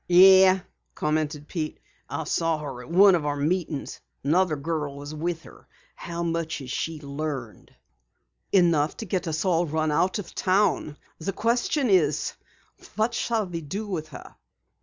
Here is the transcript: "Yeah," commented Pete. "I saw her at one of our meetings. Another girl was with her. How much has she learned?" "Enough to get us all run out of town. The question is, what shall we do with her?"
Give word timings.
"Yeah," 0.09 0.61
commented 0.95 1.47
Pete. 1.47 1.79
"I 2.09 2.23
saw 2.23 2.57
her 2.57 2.81
at 2.81 2.89
one 2.89 3.13
of 3.13 3.23
our 3.23 3.35
meetings. 3.35 3.99
Another 4.23 4.55
girl 4.55 4.95
was 4.97 5.13
with 5.13 5.43
her. 5.43 5.67
How 5.93 6.23
much 6.23 6.57
has 6.57 6.71
she 6.71 6.99
learned?" 6.99 7.75
"Enough 8.51 8.97
to 8.97 9.05
get 9.05 9.27
us 9.27 9.45
all 9.45 9.67
run 9.67 9.91
out 9.91 10.17
of 10.17 10.33
town. 10.33 10.97
The 11.19 11.33
question 11.33 11.87
is, 11.91 12.33
what 12.95 13.13
shall 13.13 13.45
we 13.45 13.61
do 13.61 13.85
with 13.85 14.07
her?" 14.07 14.37